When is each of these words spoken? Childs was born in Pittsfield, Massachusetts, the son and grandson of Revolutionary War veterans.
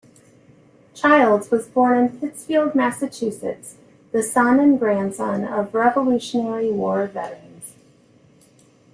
Childs 0.95 1.51
was 1.51 1.67
born 1.67 1.95
in 1.99 2.19
Pittsfield, 2.19 2.73
Massachusetts, 2.73 3.75
the 4.11 4.23
son 4.23 4.59
and 4.59 4.79
grandson 4.79 5.45
of 5.45 5.75
Revolutionary 5.75 6.71
War 6.71 7.05
veterans. 7.05 7.73